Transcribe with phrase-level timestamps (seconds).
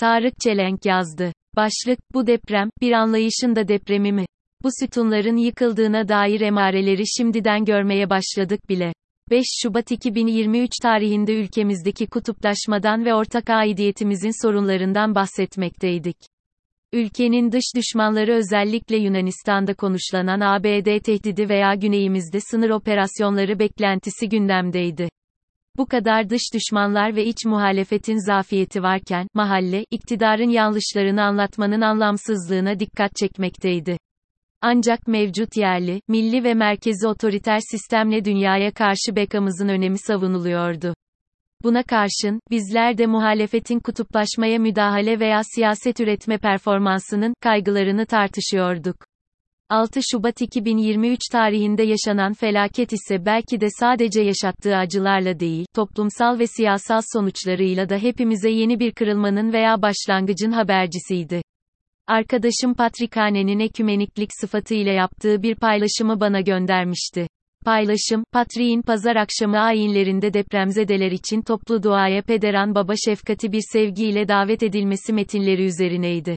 [0.00, 1.32] Tarık Çelenk yazdı.
[1.56, 4.26] Başlık, bu deprem, bir anlayışın da depremi mi?
[4.62, 8.92] Bu sütunların yıkıldığına dair emareleri şimdiden görmeye başladık bile.
[9.30, 16.16] 5 Şubat 2023 tarihinde ülkemizdeki kutuplaşmadan ve ortak aidiyetimizin sorunlarından bahsetmekteydik.
[16.92, 25.08] Ülkenin dış düşmanları özellikle Yunanistan'da konuşlanan ABD tehdidi veya güneyimizde sınır operasyonları beklentisi gündemdeydi.
[25.80, 33.16] Bu kadar dış düşmanlar ve iç muhalefetin zafiyeti varken, mahalle, iktidarın yanlışlarını anlatmanın anlamsızlığına dikkat
[33.16, 33.98] çekmekteydi.
[34.62, 40.94] Ancak mevcut yerli, milli ve merkezi otoriter sistemle dünyaya karşı bekamızın önemi savunuluyordu.
[41.62, 49.09] Buna karşın, bizler de muhalefetin kutuplaşmaya müdahale veya siyaset üretme performansının kaygılarını tartışıyorduk.
[49.70, 56.46] 6 Şubat 2023 tarihinde yaşanan felaket ise belki de sadece yaşattığı acılarla değil, toplumsal ve
[56.46, 61.42] siyasal sonuçlarıyla da hepimize yeni bir kırılmanın veya başlangıcın habercisiydi.
[62.06, 67.26] Arkadaşım Patrikhane'nin ekümeniklik sıfatıyla yaptığı bir paylaşımı bana göndermişti.
[67.64, 74.62] Paylaşım, Patriğin pazar akşamı ayinlerinde depremzedeler için toplu duaya pederan baba şefkati bir sevgiyle davet
[74.62, 76.36] edilmesi metinleri üzerineydi.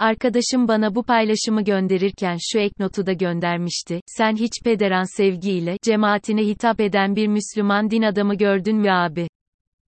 [0.00, 4.00] Arkadaşım bana bu paylaşımı gönderirken şu eknotu da göndermişti.
[4.06, 9.28] Sen hiç pederan sevgiyle, cemaatine hitap eden bir Müslüman din adamı gördün mü abi?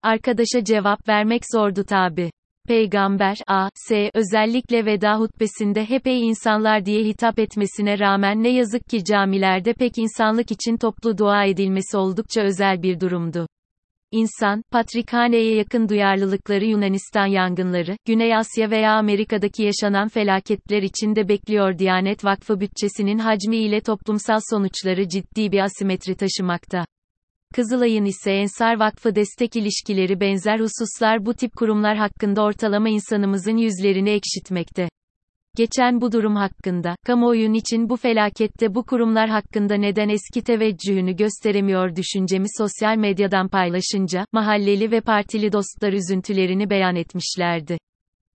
[0.03, 2.31] Arkadaşa cevap vermek zordu tabi.
[2.69, 3.69] Peygamber A.
[3.75, 4.11] S.
[4.15, 9.99] özellikle veda hutbesinde hep ey insanlar diye hitap etmesine rağmen ne yazık ki camilerde pek
[9.99, 13.47] insanlık için toplu dua edilmesi oldukça özel bir durumdu.
[14.11, 21.79] İnsan, Patrikhane'ye yakın duyarlılıkları Yunanistan yangınları, Güney Asya veya Amerika'daki yaşanan felaketler için de bekliyor
[21.79, 26.85] Diyanet Vakfı bütçesinin hacmi ile toplumsal sonuçları ciddi bir asimetri taşımakta.
[27.55, 34.11] Kızılay'ın ise Ensar Vakfı destek ilişkileri benzer hususlar bu tip kurumlar hakkında ortalama insanımızın yüzlerini
[34.11, 34.89] ekşitmekte.
[35.59, 41.97] Geçen bu durum hakkında, kamuoyun için bu felakette bu kurumlar hakkında neden eski teveccühünü gösteremiyor
[41.97, 47.79] düşüncemi sosyal medyadan paylaşınca, mahalleli ve partili dostlar üzüntülerini beyan etmişlerdi.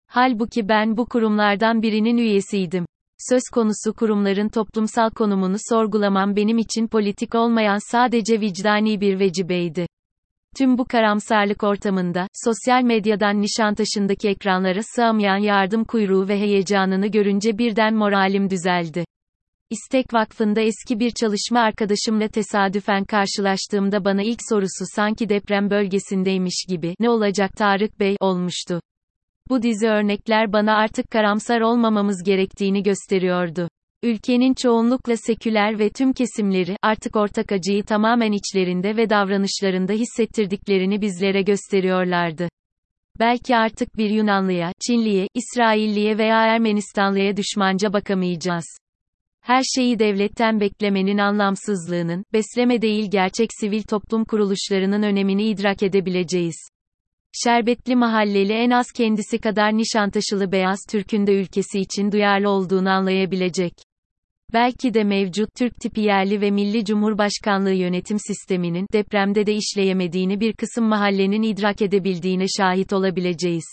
[0.07, 2.85] Halbuki ben bu kurumlardan birinin üyesiydim.
[3.29, 9.87] Söz konusu kurumların toplumsal konumunu sorgulamam benim için politik olmayan sadece vicdani bir vecibeydi.
[10.57, 17.93] Tüm bu karamsarlık ortamında, sosyal medyadan Nişantaşı'ndaki ekranlara sığamayan yardım kuyruğu ve heyecanını görünce birden
[17.93, 19.05] moralim düzeldi.
[19.69, 26.95] İstek Vakfı'nda eski bir çalışma arkadaşımla tesadüfen karşılaştığımda bana ilk sorusu sanki deprem bölgesindeymiş gibi,
[26.99, 28.81] ne olacak Tarık Bey, olmuştu.
[29.49, 33.69] Bu dizi örnekler bana artık karamsar olmamamız gerektiğini gösteriyordu.
[34.03, 41.41] Ülkenin çoğunlukla seküler ve tüm kesimleri, artık ortak acıyı tamamen içlerinde ve davranışlarında hissettirdiklerini bizlere
[41.41, 42.49] gösteriyorlardı.
[43.19, 48.77] Belki artık bir Yunanlıya, Çinliye, İsrailliye veya Ermenistanlıya düşmanca bakamayacağız.
[49.41, 56.55] Her şeyi devletten beklemenin anlamsızlığının, besleme değil gerçek sivil toplum kuruluşlarının önemini idrak edebileceğiz.
[57.43, 63.73] Şerbetli mahalleli en az kendisi kadar Nişantaşılı Beyaz Türk'ün de ülkesi için duyarlı olduğunu anlayabilecek.
[64.53, 70.53] Belki de mevcut Türk tipi yerli ve milli cumhurbaşkanlığı yönetim sisteminin depremde de işleyemediğini bir
[70.53, 73.65] kısım mahallenin idrak edebildiğine şahit olabileceğiz.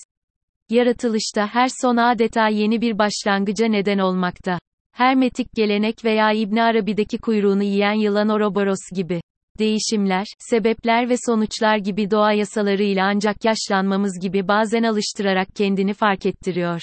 [0.70, 4.58] Yaratılışta her son adeta yeni bir başlangıca neden olmakta.
[4.92, 9.20] Hermetik gelenek veya İbn Arabi'deki kuyruğunu yiyen yılan Ouroboros gibi.
[9.58, 16.82] Değişimler, sebepler ve sonuçlar gibi doğa yasalarıyla ancak yaşlanmamız gibi bazen alıştırarak kendini fark ettiriyor.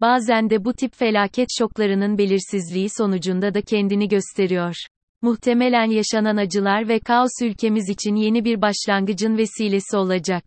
[0.00, 4.74] Bazen de bu tip felaket şoklarının belirsizliği sonucunda da kendini gösteriyor.
[5.22, 10.44] Muhtemelen yaşanan acılar ve kaos ülkemiz için yeni bir başlangıcın vesilesi olacak.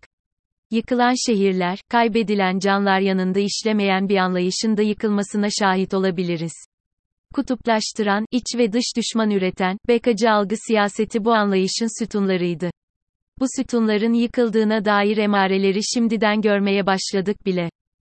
[0.72, 6.53] Yıkılan şehirler, kaybedilen canlar yanında işlemeyen bir anlayışın da yıkılmasına şahit olabiliriz.
[7.33, 12.72] Kutuplaştıran, iç ve dış düşman üreten, bekacı algı siyaseti bu anlayışın sütunlarıydı.
[13.39, 17.69] Bu sütunların yıkıldığına dair emareleri şimdiden görmeye başladık bile.